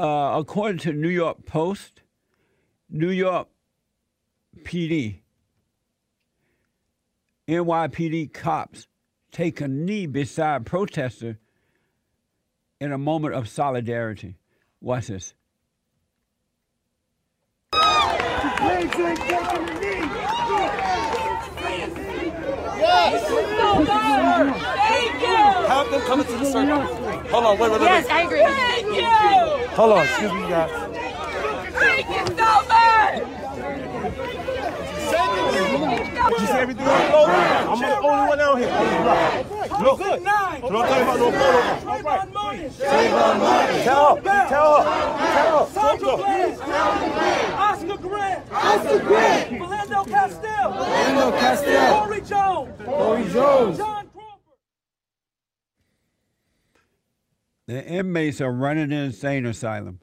[0.00, 2.00] uh, according to New York Post,
[2.88, 3.48] New York
[4.62, 5.20] PD,
[7.46, 8.86] NYPD cops
[9.30, 11.38] take a knee beside protester
[12.80, 14.36] in a moment of solidarity.
[14.80, 15.34] Watch this.
[23.02, 23.59] Thank
[26.10, 26.16] you.
[26.16, 26.82] Have them come into the circle.
[27.30, 27.86] Hold on, wait, wait, wait.
[27.86, 28.40] Yes, angry.
[28.40, 29.06] Thank you.
[29.76, 30.70] Hold on, excuse me, guys.
[31.72, 33.22] Thank you so much.
[36.30, 37.28] You see everything on the floor?
[37.30, 38.70] I'm the only one out here.
[39.80, 40.20] Look, good.
[40.20, 41.90] So don't talk about no photo.
[41.90, 42.72] All right.
[42.72, 43.82] Save our money.
[43.82, 44.22] Tell her.
[44.22, 44.84] Tell her.
[45.28, 45.80] Tell her.
[47.60, 48.52] Oscar Grant.
[48.52, 49.50] Oscar Grant.
[49.50, 50.70] Philando Castile.
[50.72, 51.90] Philando Castile.
[52.00, 52.70] Corey Jones.
[52.84, 53.76] Corey Jones.
[53.78, 53.99] John
[57.70, 60.00] The inmates are running the insane asylum.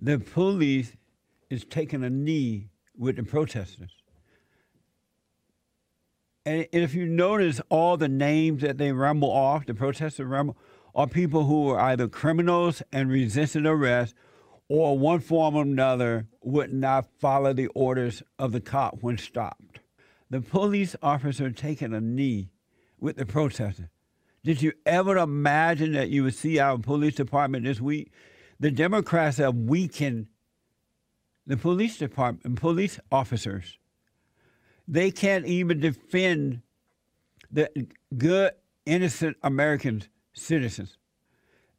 [0.00, 0.96] The police
[1.50, 3.90] is taking a knee with the protesters.
[6.46, 10.56] And if you notice all the names that they rumble off, the protesters rumble,
[10.94, 14.14] are people who are either criminals and resisted arrest,
[14.66, 19.80] or one form or another would not follow the orders of the cop when stopped.
[20.30, 22.48] The police officer taking a knee
[23.04, 23.88] with the protesters.
[24.42, 28.10] Did you ever imagine that you would see our police department this week?
[28.58, 30.28] The Democrats have weakened
[31.46, 33.76] the police department, police officers.
[34.88, 36.62] They can't even defend
[37.50, 37.68] the
[38.16, 38.52] good,
[38.86, 40.96] innocent American citizens.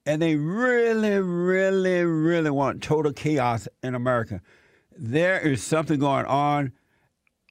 [0.05, 4.41] And they really, really, really want total chaos in America.
[4.95, 6.73] There is something going on.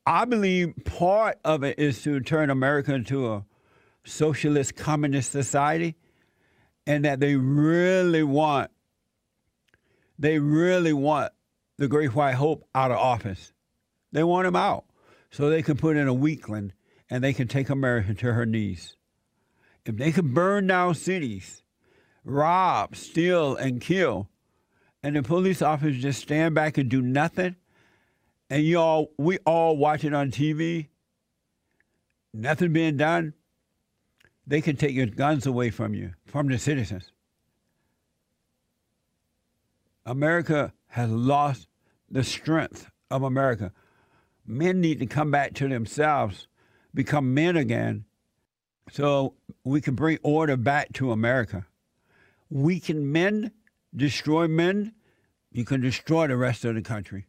[0.06, 3.44] I believe part of it is to turn America into a
[4.04, 5.96] socialist communist society
[6.86, 8.70] and that they really want
[10.18, 11.32] they really want
[11.78, 13.52] the great white hope out of office.
[14.12, 14.84] They want him out
[15.30, 16.72] so they can put in a weakling
[17.10, 18.96] and they can take america to her knees.
[19.84, 21.64] If they can burn down cities
[22.24, 24.28] rob steal and kill
[25.02, 27.54] and the police officers just stand back and do nothing
[28.48, 30.88] and you all we all watch it on tv
[32.32, 33.34] nothing being done
[34.46, 37.12] they can take your guns away from you, from the citizens.
[40.04, 41.66] America has lost
[42.10, 43.72] the strength of America.
[44.46, 46.48] Men need to come back to themselves,
[46.92, 48.04] become men again,
[48.90, 49.34] so
[49.64, 51.66] we can bring order back to America.
[52.50, 53.50] Weaken men,
[53.96, 54.92] destroy men,
[55.50, 57.26] you can destroy the rest of the country.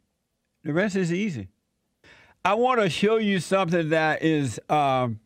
[0.62, 1.48] The rest is easy.
[2.44, 4.60] I want to show you something that is.
[4.68, 5.20] Um,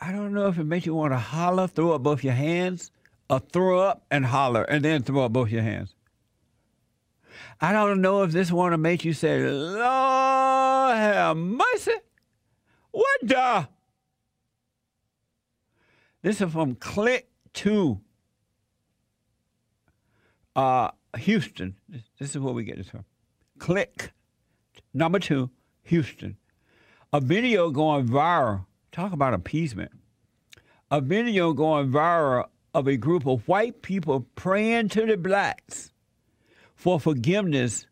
[0.00, 2.90] I don't know if it makes you want to holler, throw up both your hands,
[3.28, 5.94] or throw up and holler, and then throw up both your hands.
[7.60, 11.92] I don't know if this want to make you say, Lord have mercy.
[12.90, 13.68] What the?
[16.22, 18.00] This is from Click to
[20.56, 21.76] uh, Houston.
[22.18, 23.04] This, is where we get this from.
[23.58, 24.12] Click,
[24.92, 25.50] number two,
[25.84, 26.36] Houston.
[27.12, 28.66] A video going viral
[28.98, 29.92] Talk about appeasement.
[30.90, 35.92] A video going viral of a group of white people praying to the blacks
[36.74, 37.86] for forgiveness.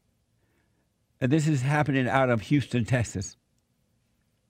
[1.21, 3.37] And this is happening out of Houston, Texas.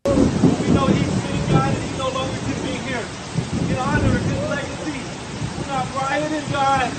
[0.07, 3.05] We know he's sitting God and he no longer can be here.
[3.69, 5.01] In honor of his legacy.
[5.61, 6.91] We're not rioting, God.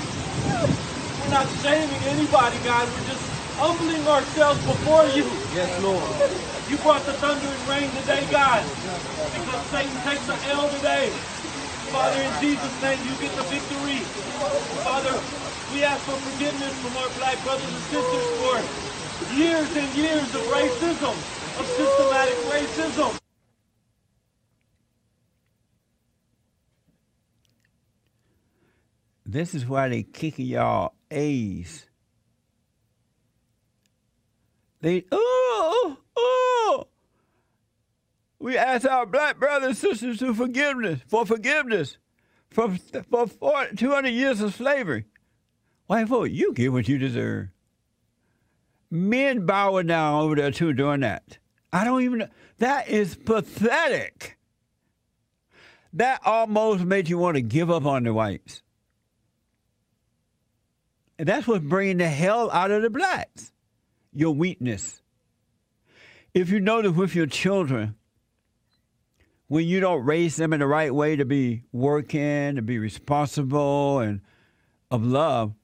[1.18, 2.88] We're not shaming anybody, God.
[2.94, 5.24] We're just humbling ourselves before you.
[5.52, 6.57] Yes, Lord.
[6.68, 8.62] You brought the thunder and rain today, God.
[9.32, 11.08] Because Satan takes the L today.
[11.88, 14.00] Father, in Jesus' name, you get the victory.
[14.84, 15.16] Father,
[15.72, 20.42] we ask for forgiveness from our black brothers and sisters for years and years of
[20.52, 21.12] racism,
[21.58, 23.18] of systematic racism.
[29.24, 31.86] This is why they kicking y'all A's.
[34.80, 36.86] They oh oh.
[38.40, 41.98] We ask our black brothers and sisters to forgiveness for forgiveness
[42.50, 42.76] for
[43.10, 45.04] for 40, 200 years of slavery.
[45.86, 47.48] Why for you get what you deserve.
[48.90, 51.38] Men bowing down over there too doing that.
[51.72, 52.28] I don't even know.
[52.58, 54.38] That is pathetic.
[55.94, 58.62] That almost made you want to give up on the whites.
[61.18, 63.52] And that's what's bringing the hell out of the blacks
[64.12, 65.02] your weakness.
[66.34, 67.94] If you notice with your children,
[69.48, 73.98] when you don't raise them in the right way to be working, to be responsible,
[73.98, 74.20] and
[74.90, 75.54] of love,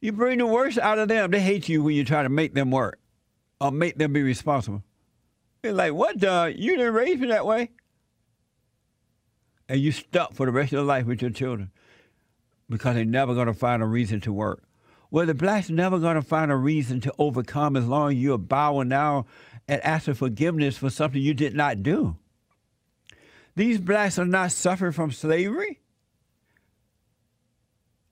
[0.00, 1.30] you bring the worst out of them.
[1.30, 2.98] They hate you when you try to make them work
[3.60, 4.82] or make them be responsible.
[5.62, 6.54] They're like, what the?
[6.56, 7.70] You didn't raise me that way.
[9.68, 11.70] And you stuck for the rest of your life with your children
[12.68, 14.64] because they're never going to find a reason to work.
[15.10, 18.38] Well, the blacks never going to find a reason to overcome as long as you're
[18.38, 19.26] bowing down
[19.68, 22.16] and asking forgiveness for something you did not do.
[23.56, 25.80] These blacks are not suffering from slavery.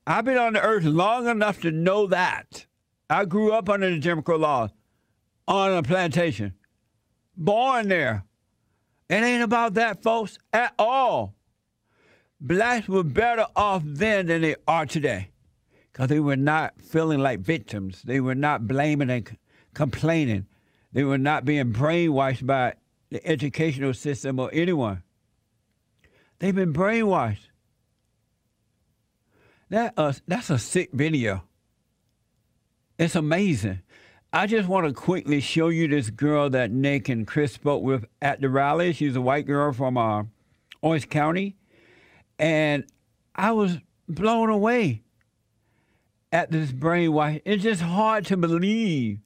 [0.05, 2.65] I've been on the earth long enough to know that.
[3.09, 4.71] I grew up under the Jim Crow laws
[5.47, 6.53] on a plantation,
[7.35, 8.23] born there.
[9.09, 11.35] It ain't about that, folks, at all.
[12.39, 15.31] Blacks were better off then than they are today
[15.91, 18.01] because they were not feeling like victims.
[18.03, 19.37] They were not blaming and c-
[19.73, 20.45] complaining.
[20.93, 22.75] They were not being brainwashed by
[23.09, 25.03] the educational system or anyone.
[26.39, 27.49] They've been brainwashed.
[29.69, 31.43] That uh, that's a sick video.
[32.97, 33.81] It's amazing.
[34.31, 38.05] I just want to quickly show you this girl that Nick and Chris spoke with
[38.21, 38.93] at the rally.
[38.93, 40.23] She's a white girl from uh,
[40.81, 41.55] Orange County,
[42.37, 42.83] and
[43.35, 43.77] I was
[44.07, 45.03] blown away
[46.31, 47.41] at this brainwash.
[47.45, 49.19] It's just hard to believe.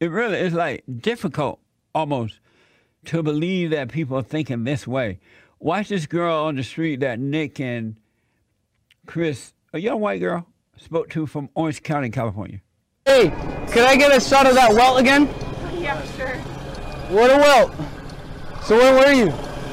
[0.00, 1.60] It really is like difficult
[1.94, 2.40] almost
[3.06, 5.20] to believe that people are thinking this way.
[5.60, 7.96] Watch this girl on the street that Nick and
[9.06, 10.46] Chris, a young white girl,
[10.76, 12.60] spoke to from Orange County, California.
[13.06, 15.28] Hey, can I get a shot of that welt again?
[15.78, 16.36] Yeah, sure.
[17.08, 17.72] What a welt.
[18.64, 19.26] So where were you?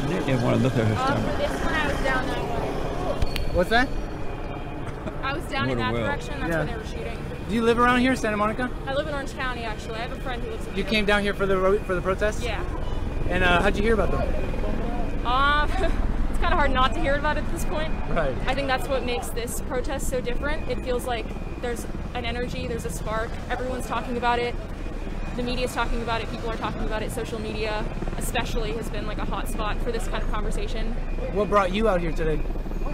[0.10, 1.38] Nick didn't want to look at her Um, stomach.
[1.38, 3.54] this one I was down that way.
[3.54, 3.88] What's that?
[5.24, 6.04] I was down What in that well.
[6.06, 6.40] direction.
[6.40, 6.58] That's Yeah.
[6.58, 7.18] where they were shooting.
[7.48, 8.70] Do you live around here, Santa Monica?
[8.88, 9.96] I live in Orange County, actually.
[9.96, 10.92] I have a friend who lives in You here.
[10.92, 12.44] came down here for the for the protest?
[12.44, 12.62] Yeah.
[13.30, 14.22] And uh, how'd you hear about them?
[15.26, 15.70] Um,
[16.30, 17.94] it's kind of hard not to hear about it at this point.
[18.10, 18.36] Right.
[18.48, 20.70] I think that's what makes this protest so different.
[20.70, 21.26] It feels like
[21.62, 23.30] there's an energy, there's a spark.
[23.50, 24.56] Everyone's talking about it.
[25.36, 26.30] The media's talking about it.
[26.30, 27.12] People are talking about it.
[27.12, 27.86] Social media,
[28.18, 30.92] especially, has been like a hot spot for this kind of conversation.
[31.34, 32.42] What brought you out here today?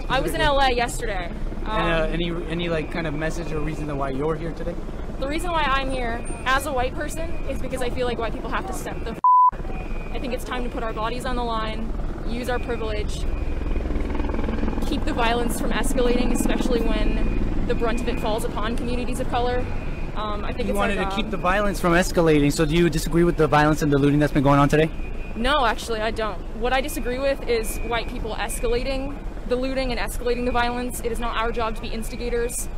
[0.08, 1.32] I was in LA yesterday.
[1.64, 4.74] Um, And uh, any any like kind of message or reason why you're here today?
[5.18, 8.32] The reason why I'm here as a white person is because I feel like white
[8.32, 9.18] people have to step the f-.
[10.12, 11.90] I think it's time to put our bodies on the line,
[12.28, 13.24] use our privilege,
[14.86, 19.28] keep the violence from escalating, especially when the brunt of it falls upon communities of
[19.28, 19.64] color.
[20.16, 21.14] Um, I think You wanted to job.
[21.14, 22.52] keep the violence from escalating.
[22.52, 24.90] So do you disagree with the violence and the looting that's been going on today?
[25.36, 26.38] No, actually, I don't.
[26.56, 29.16] What I disagree with is white people escalating
[29.48, 31.00] the looting and escalating the violence.
[31.00, 32.68] It is not our job to be instigators.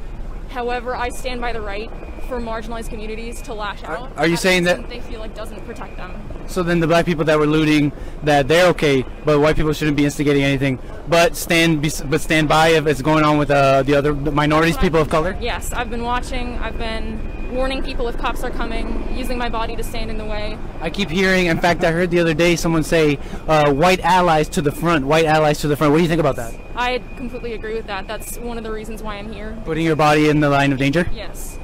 [0.51, 1.91] However, I stand by the right
[2.31, 4.09] for marginalized communities to lash out.
[4.17, 6.13] are you saying that- they feel like doesn't protect them?
[6.47, 7.93] So then the black people that were looting,
[8.25, 10.79] that they're okay, but white people shouldn't be instigating anything.
[11.09, 14.77] But stand, but stand by if it's going on with uh, the other the minorities,
[14.77, 15.37] people of color.
[15.41, 16.59] Yes, I've been watching.
[16.59, 17.21] I've been
[17.53, 18.87] warning people if cops are coming,
[19.17, 20.59] using my body to stand in the way.
[20.81, 21.47] I keep hearing.
[21.47, 25.07] In fact, I heard the other day someone say, uh, "White allies to the front."
[25.07, 25.93] White allies to the front.
[25.93, 26.53] What do you think about that?
[26.77, 28.09] I completely agree with that.
[28.09, 29.57] That's one of the reasons why I'm here.
[29.65, 31.09] Putting your body in the line of danger.
[31.15, 31.59] Yes.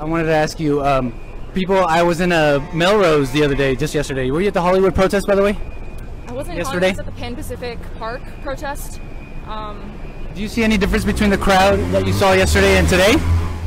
[0.00, 1.12] I wanted to ask you, um,
[1.54, 1.76] people.
[1.76, 4.30] I was in a Melrose the other day, just yesterday.
[4.30, 5.58] Were you at the Hollywood protest, by the way?
[6.28, 6.90] I wasn't Yesterday?
[6.90, 9.00] Was at the Pan Pacific Park protest.
[9.46, 9.92] Um,
[10.34, 13.12] Do you see any difference between the crowd that you saw yesterday and today?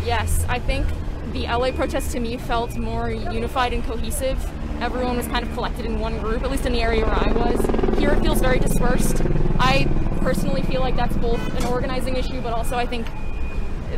[0.06, 0.88] Yes, I think
[1.34, 4.38] the LA protest to me felt more unified and cohesive.
[4.80, 7.32] Everyone was kind of collected in one group, at least in the area where I
[7.34, 7.98] was.
[8.00, 9.22] Here it feels very dispersed.
[9.60, 9.88] I
[10.22, 13.06] personally feel like that's both an organizing issue, but also I think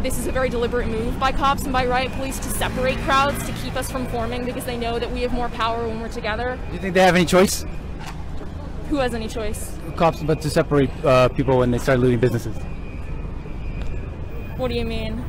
[0.01, 3.37] this is a very deliberate move by cops and by riot police to separate crowds
[3.45, 6.09] to keep us from forming because they know that we have more power when we're
[6.09, 6.57] together.
[6.67, 7.65] Do you think they have any choice?
[8.89, 9.77] Who has any choice?
[9.95, 12.55] Cops, but to separate uh, people when they start looting businesses.
[14.57, 15.23] What do you mean?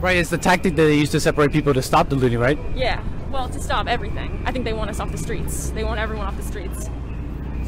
[0.00, 2.58] Right, it's the tactic that they use to separate people to stop the looting, right?
[2.74, 4.42] Yeah, well, to stop everything.
[4.46, 5.70] I think they want us off the streets.
[5.70, 6.88] They want everyone off the streets.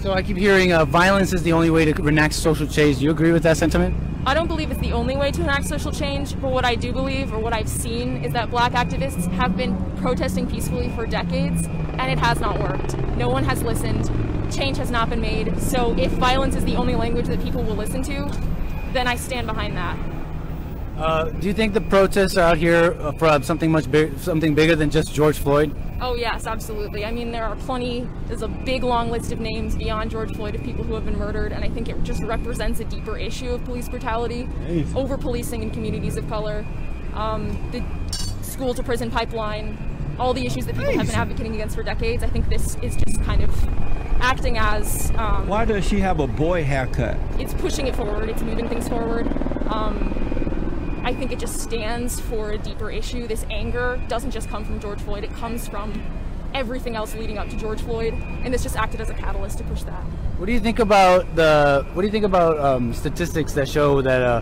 [0.00, 2.98] So I keep hearing uh, violence is the only way to enact social change.
[2.98, 3.94] Do you agree with that sentiment?
[4.24, 6.90] I don't believe it's the only way to enact social change, but what I do
[6.90, 11.66] believe, or what I've seen, is that black activists have been protesting peacefully for decades,
[11.66, 12.96] and it has not worked.
[13.18, 14.10] No one has listened.
[14.50, 15.60] Change has not been made.
[15.60, 18.30] So if violence is the only language that people will listen to,
[18.94, 19.98] then I stand behind that.
[20.96, 24.54] Uh, do you think the protests are out here uh, for something much big, something
[24.54, 25.74] bigger than just George Floyd?
[26.02, 27.04] Oh, yes, absolutely.
[27.04, 30.54] I mean, there are plenty, there's a big long list of names beyond George Floyd
[30.54, 33.50] of people who have been murdered, and I think it just represents a deeper issue
[33.50, 34.94] of police brutality, Jeez.
[34.96, 36.64] over policing in communities of color,
[37.14, 37.84] um, the
[38.42, 39.76] school to prison pipeline,
[40.18, 42.22] all the issues that people have been advocating against for decades.
[42.22, 43.50] I think this is just kind of
[44.22, 47.16] acting as um, Why does she have a boy haircut?
[47.38, 49.26] it's pushing it forward, it's moving things forward.
[49.68, 50.19] Um,
[51.02, 53.26] I think it just stands for a deeper issue.
[53.26, 55.92] This anger doesn't just come from George Floyd, it comes from
[56.54, 59.64] everything else leading up to George Floyd, and this just acted as a catalyst to
[59.64, 60.02] push that.
[60.36, 61.86] What do you think about the?
[61.92, 64.40] What do you think about um, statistics that show that uh,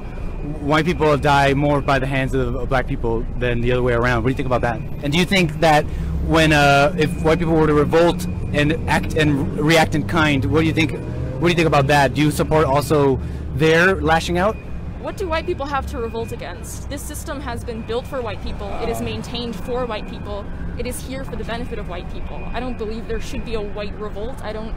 [0.61, 4.23] white people die more by the hands of, black people than the other way around?
[4.23, 4.81] What do you think about that?
[5.03, 5.85] And do you think that
[6.27, 10.61] when uh, if white people were to revolt and act and react in kind, what
[10.61, 10.93] do you think?
[10.93, 12.15] What do you think about that?
[12.15, 13.21] Do you support also
[13.55, 14.57] their lashing out?
[15.01, 16.91] What do white people have to revolt against?
[16.91, 18.69] This system has been built for white people.
[18.83, 19.05] It is oh.
[19.05, 20.45] maintained for white people.
[20.77, 22.43] It is here for the benefit of white people.
[22.53, 24.43] I don't believe there should be a white revolt.
[24.43, 24.75] I don't.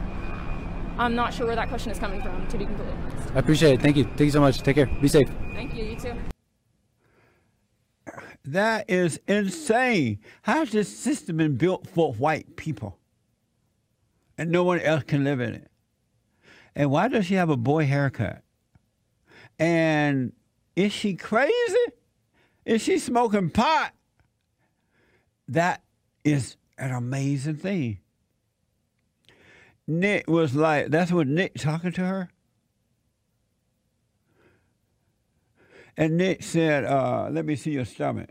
[0.96, 3.34] I'm not sure where that question is coming from, to be completely honest.
[3.34, 3.82] I appreciate it.
[3.82, 4.04] Thank you.
[4.04, 4.60] Thank you so much.
[4.60, 4.86] Take care.
[4.86, 5.28] Be safe.
[5.54, 5.84] Thank you.
[5.84, 6.14] You too.
[8.44, 10.20] That is insane.
[10.42, 12.96] How's this system been built for white people?
[14.38, 15.70] And no one else can live in it.
[16.76, 18.42] And why does she have a boy haircut?
[19.58, 20.32] And
[20.76, 21.52] is she crazy?
[22.64, 23.92] Is she smoking pot?
[25.48, 25.82] That
[26.24, 27.98] is an amazing thing.
[29.86, 32.30] Nick was like, that's what Nick talking to her?
[35.96, 38.30] And Nick said, uh, let me see your stomach.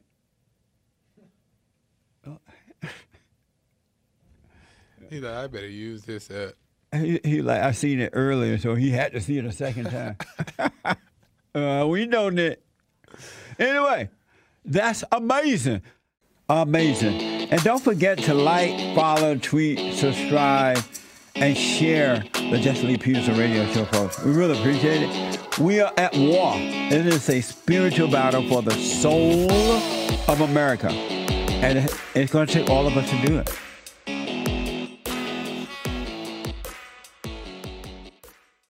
[5.11, 6.31] He's like, I better use this.
[6.93, 9.89] He, he like, I seen it earlier, so he had to see it a second
[9.91, 10.15] time.
[11.53, 12.61] uh, we know Nick.
[13.59, 14.09] Anyway,
[14.65, 15.81] that's amazing.
[16.49, 17.21] Amazing.
[17.51, 20.79] And don't forget to like, follow, tweet, subscribe,
[21.35, 24.21] and share the Jesse Lee Peterson radio show, folks.
[24.23, 25.59] We really appreciate it.
[25.59, 26.53] We are at war.
[26.57, 29.49] It is a spiritual battle for the soul
[30.27, 30.89] of America.
[30.89, 33.49] And it's going to take all of us to do it.